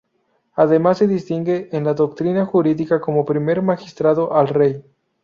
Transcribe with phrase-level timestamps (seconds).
[0.55, 4.83] Además, se distingue en la doctrina jurídica como primer magistrado al Rey.